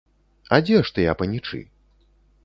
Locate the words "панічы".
1.19-1.61